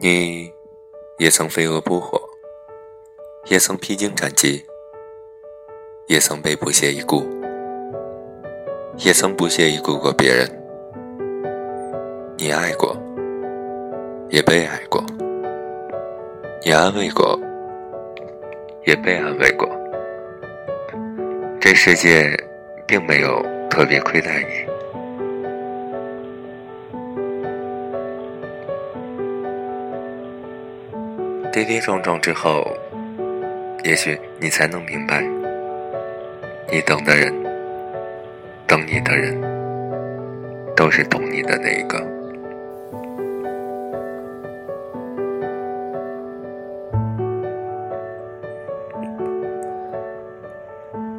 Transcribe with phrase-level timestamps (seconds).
[0.00, 0.52] 你
[1.18, 2.20] 也曾飞蛾扑火，
[3.46, 4.64] 也曾披荆斩棘，
[6.08, 7.22] 也曾被不屑一顾，
[8.98, 10.46] 也曾不屑一顾过别人。
[12.36, 12.94] 你爱过，
[14.28, 15.00] 也被爱过；
[16.64, 17.38] 你安慰过，
[18.84, 19.66] 也被安慰过。
[21.60, 22.36] 这世界
[22.86, 24.73] 并没有特别亏待你。
[31.54, 32.66] 跌跌撞撞之后，
[33.84, 35.22] 也许你才能明白，
[36.68, 37.32] 你等的人，
[38.66, 39.40] 等你的人，
[40.74, 42.04] 都是懂你的那一个。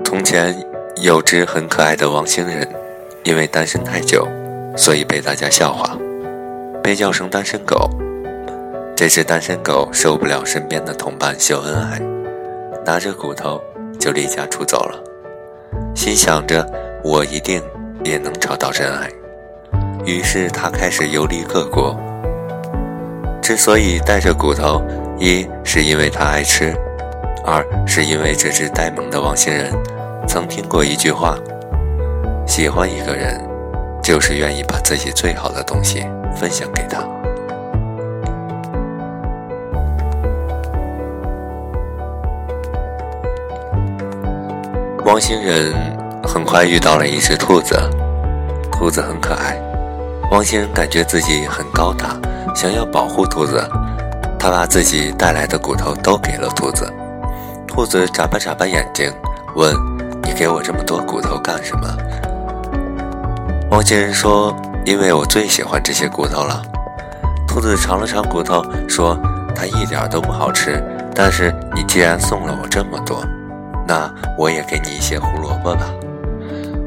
[0.04, 0.54] 从前
[1.02, 2.68] 有只很可爱的王星人，
[3.24, 4.28] 因为单身太久，
[4.76, 5.98] 所以被大家笑话，
[6.84, 7.90] 被叫成单身狗。
[8.96, 12.00] 这只单身狗受不了身边的同伴秀恩爱，
[12.86, 13.62] 拿着骨头
[14.00, 15.04] 就离家出走了，
[15.94, 16.66] 心想着
[17.04, 17.62] 我一定
[18.06, 19.10] 也能找到真爱。
[20.06, 21.94] 于是他开始游历各国。
[23.42, 24.82] 之所以带着骨头，
[25.20, 26.74] 一是因为他爱吃，
[27.46, 29.74] 二是因为这只呆萌的王星人
[30.26, 31.38] 曾听过一句话：
[32.48, 33.46] 喜欢一个人，
[34.02, 37.06] 就是愿意把自己最好的东西分享给他。
[45.06, 45.72] 汪星人
[46.24, 47.76] 很快遇到了一只兔子，
[48.72, 49.56] 兔子很可爱。
[50.32, 52.18] 汪星人感觉自己很高大，
[52.56, 53.64] 想要保护兔子，
[54.40, 56.92] 他把自己带来的骨头都给了兔子。
[57.68, 59.14] 兔子眨巴眨巴眼睛，
[59.56, 59.76] 问
[60.26, 61.88] ：“你给我这么多骨头干什么？”
[63.70, 66.64] 汪星人说：“因为我最喜欢这些骨头了。”
[67.48, 69.16] 兔子尝了尝骨头，说
[69.56, 73.24] ：“它一点都不好吃，但是你既然送了我这么多。”
[73.88, 75.94] 那我也给你一些胡萝卜吧。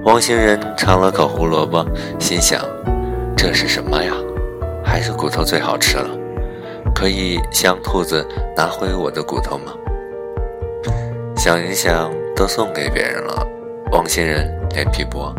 [0.05, 1.85] 汪星人尝了口胡萝卜，
[2.19, 2.65] 心想：
[3.37, 4.13] 这是什么呀？
[4.85, 6.09] 还是骨头最好吃了。
[6.95, 8.27] 可以向兔子
[8.57, 9.73] 拿回我的骨头吗？
[11.37, 13.47] 想一想，都送给别人了。
[13.93, 15.33] 汪星人脸皮薄，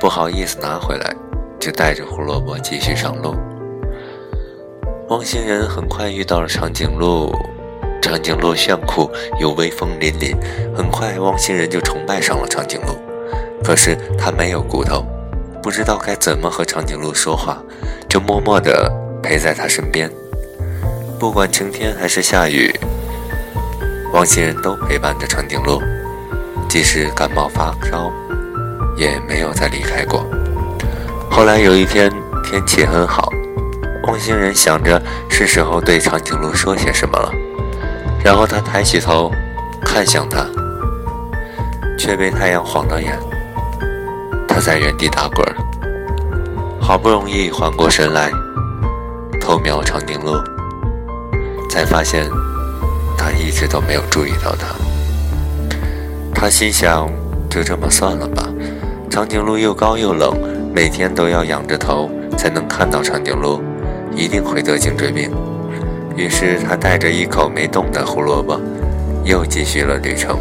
[0.00, 1.14] 不好意思拿回来，
[1.58, 3.34] 就带着胡萝卜继续上路。
[5.08, 7.32] 汪星人很快遇到了长颈鹿。
[8.14, 9.10] 长颈鹿炫酷
[9.40, 10.36] 又威风凛凛，
[10.72, 12.96] 很快汪星人就崇拜上了长颈鹿。
[13.64, 15.04] 可是他没有骨头，
[15.60, 17.60] 不知道该怎么和长颈鹿说话，
[18.08, 18.88] 就默默地
[19.20, 20.08] 陪在他身边。
[21.18, 22.72] 不管晴天还是下雨，
[24.12, 25.82] 汪星人都陪伴着长颈鹿，
[26.68, 28.12] 即使感冒发烧，
[28.96, 30.24] 也没有再离开过。
[31.28, 32.08] 后来有一天
[32.44, 33.28] 天气很好，
[34.06, 37.32] 汪星人想着是时候对长颈鹿说些什么了。
[38.24, 39.30] 然后他抬起头，
[39.84, 40.46] 看向他，
[41.98, 43.18] 却被太阳晃到眼。
[44.48, 45.46] 他在原地打滚，
[46.80, 48.30] 好不容易缓过神来，
[49.38, 50.32] 偷瞄长颈鹿，
[51.68, 52.26] 才发现
[53.18, 54.74] 他一直都没有注意到他。
[56.34, 57.06] 他心想：
[57.50, 58.48] 就这么算了吧。
[59.10, 60.34] 长颈鹿又高又冷，
[60.74, 63.62] 每天都要仰着头才能看到长颈鹿，
[64.16, 65.30] 一定会得颈椎病。
[66.16, 68.60] 于是他带着一口没动的胡萝卜，
[69.24, 70.38] 又继续了旅程。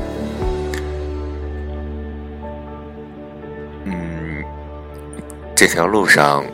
[3.85, 4.43] 嗯，
[5.55, 6.45] 这条路上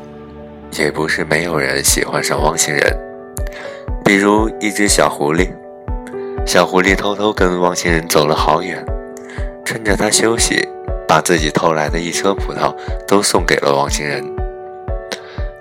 [0.78, 2.98] 也不是没有人喜欢上汪星人，
[4.06, 5.50] 比如一只小狐狸。
[6.46, 8.84] 小狐狸偷偷跟汪星人走了好远，
[9.66, 10.66] 趁着他休息，
[11.06, 12.74] 把自己偷来的一车葡萄
[13.06, 14.24] 都送给了汪星人。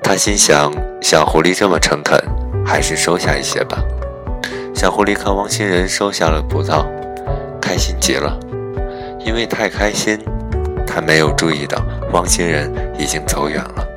[0.00, 2.19] 他心想：小狐狸这么诚恳。
[2.69, 3.83] 还是收下一些吧。
[4.75, 6.84] 小狐狸看汪星人收下了葡萄，
[7.59, 8.39] 开心极了。
[9.25, 10.19] 因为太开心，
[10.87, 13.88] 他没有注意到汪星人已经走远了。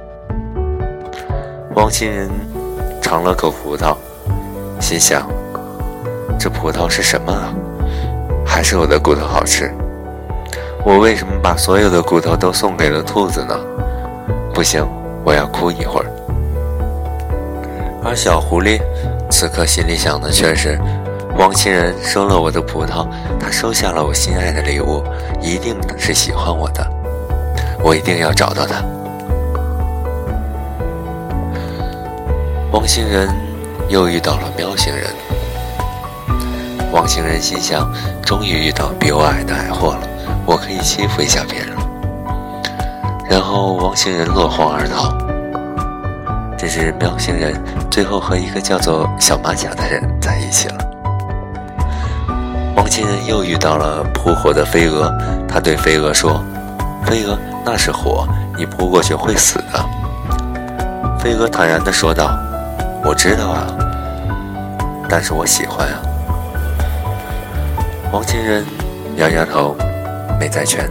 [1.75, 2.29] 汪星人
[3.01, 3.94] 尝了口葡萄，
[4.79, 5.29] 心想：
[6.39, 7.53] 这葡萄是什么啊？
[8.45, 9.69] 还是我的骨头好吃？
[10.85, 13.53] 我为什么把所有的骨头都送给了兔子呢？
[14.53, 14.88] 不行，
[15.25, 16.06] 我要哭一会儿。
[18.03, 18.81] 而小狐狸
[19.30, 20.80] 此刻心里想的却是：
[21.38, 23.07] 汪星人收了我的葡萄，
[23.39, 25.03] 他收下了我心爱的礼物，
[25.39, 26.86] 一定是喜欢我的，
[27.83, 28.83] 我一定要找到他。
[32.74, 33.30] 汪星人
[33.88, 35.06] 又遇到了喵星人，
[36.92, 37.88] 汪星人心想：
[38.25, 40.07] 终于遇到比我矮的矮货了，
[40.45, 41.88] 我可以欺负一下别人了。
[43.30, 45.20] 然后汪星人落荒而逃。
[46.61, 47.59] 这是，喵星人
[47.89, 50.77] 最后和一个叫做小马甲的人在一起了。
[52.75, 55.11] 汪星人又遇到了扑火的飞蛾，
[55.47, 56.39] 他对飞蛾说
[57.03, 57.35] ：“飞蛾，
[57.65, 59.83] 那是火，你扑过去会死的。”
[61.17, 62.37] 飞蛾坦然地说道
[63.03, 63.65] ：“我知道啊，
[65.09, 65.97] 但是我喜欢啊。”
[68.13, 68.63] 汪星人
[69.15, 69.75] 摇摇头，
[70.39, 70.87] 没再劝，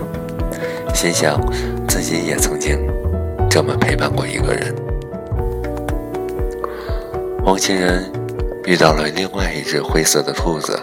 [0.93, 1.41] 心想
[1.87, 2.77] 自己也曾经
[3.49, 4.75] 这么陪伴过一个人。
[7.45, 8.11] 汪星人
[8.65, 10.79] 遇到了另外一只灰色的兔子，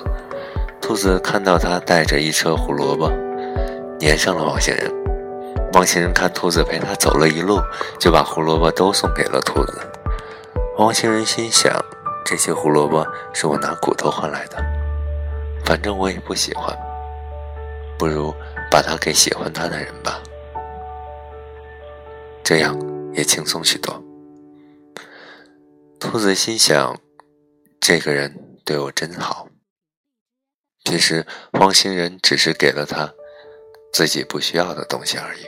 [0.81, 3.09] 兔子看到他带着一车胡萝卜，
[4.00, 4.92] 粘上了汪星人。
[5.74, 7.59] 汪星人看兔子陪他走了一路，
[8.00, 9.80] 就把胡萝卜都送给了兔子。
[10.80, 11.74] 汪星人心想：
[12.25, 14.57] 这些胡萝卜是我拿骨头换来的。
[15.63, 16.75] 反正我也不喜欢，
[18.00, 18.33] 不如
[18.71, 20.19] 把它给喜欢它的人吧，
[22.44, 22.77] 这样
[23.13, 24.06] 也轻松许多。
[26.00, 27.00] 兔子心想：
[27.80, 29.48] 这个人对我真好。
[30.86, 33.12] 其实汪星人只是给了他
[33.92, 35.42] 自己不需要的东西而已。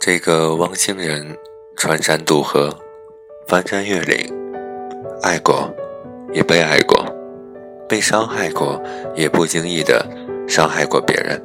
[0.00, 1.36] 这个汪星人
[1.76, 2.74] 穿山渡河，
[3.48, 4.32] 翻山越岭。
[5.22, 5.68] 爱过，
[6.32, 7.04] 也被爱过，
[7.88, 8.80] 被伤害过，
[9.16, 10.06] 也不经意的
[10.48, 11.42] 伤害过别人。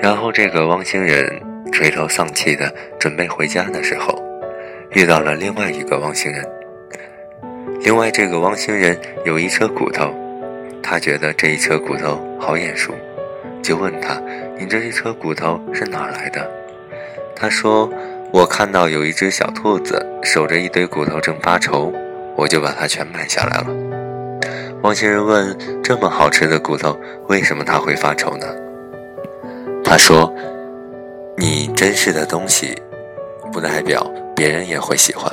[0.00, 1.42] 然后，这个汪星人
[1.76, 4.18] 垂头丧气的准备回家的时候，
[4.92, 6.42] 遇到了另外一个汪星人。
[7.82, 10.10] 另外，这个汪星人有一车骨头，
[10.82, 12.94] 他觉得这一车骨头好眼熟，
[13.62, 14.18] 就问他
[14.58, 16.50] ：“你这一车骨头是哪来的？”
[17.36, 17.92] 他说
[18.32, 21.92] ：“我看到有一只小兔子守着一堆骨头，正发愁。”
[22.36, 23.66] 我就把它全买下来了。
[24.82, 28.46] 汪星人问：“这么好吃的骨头，为什么他会发愁呢？”
[29.84, 30.34] 他说
[31.38, 32.74] ：“你珍视的东西，
[33.52, 35.30] 不代表别人也会喜欢；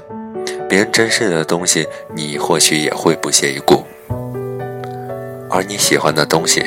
[0.67, 3.83] 别人珍视的东西，你或许也会不屑一顾。
[5.49, 6.61] 而你喜欢的东西，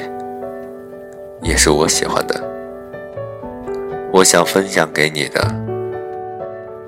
[1.42, 2.42] 也是我喜欢的。
[4.10, 5.54] 我想分享给你的，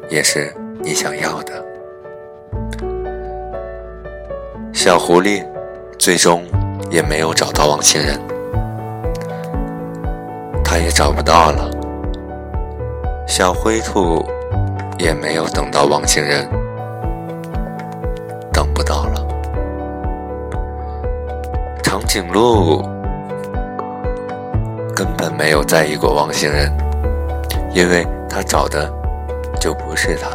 [0.09, 1.63] 也是你想要的。”
[4.73, 5.45] 小狐狸
[5.99, 6.43] 最终
[6.91, 8.19] 也没有找到汪星人，
[10.65, 11.71] 他也找不到了。
[13.29, 14.27] 小灰兔
[14.99, 16.49] 也没有等到汪星人，
[18.51, 19.25] 等不到了。
[21.83, 22.83] 长颈鹿
[24.97, 26.73] 根本没有在意过汪星人，
[27.75, 28.91] 因为他找的
[29.61, 30.29] 就不是他。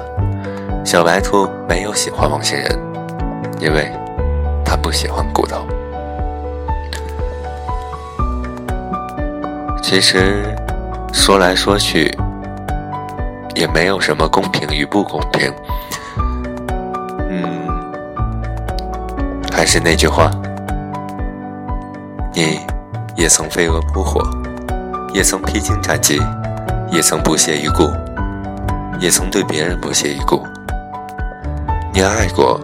[0.86, 2.80] 小白兔没有喜欢汪星人，
[3.60, 3.92] 因为。
[4.66, 5.68] 他不喜欢骨头。
[9.84, 10.44] 其实
[11.14, 12.12] 说来说去，
[13.56, 15.54] 也没有什么公平与不公平。
[17.30, 17.46] 嗯，
[19.52, 20.30] 还是那句话，
[22.34, 22.60] 你
[23.16, 24.22] 也曾飞蛾扑火，
[25.14, 26.22] 也曾披荆斩棘，
[26.92, 27.90] 也曾不屑一顾，
[29.00, 30.46] 也曾对别人不屑一顾。
[31.94, 32.60] 你爱过。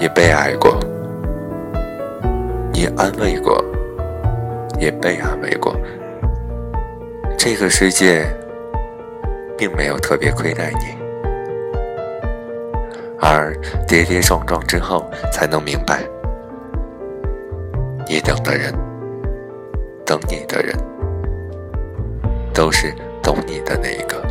[0.00, 0.78] 也被爱过，
[2.72, 3.60] 你安慰过，
[4.78, 5.74] 也被安慰过。
[7.36, 8.24] 这个世界
[9.58, 10.96] 并没有特别亏待你，
[13.20, 13.52] 而
[13.88, 16.04] 跌跌撞撞之后，才能明白，
[18.06, 18.72] 你等的人，
[20.06, 20.76] 等你的人，
[22.54, 24.27] 都是懂你的那一个。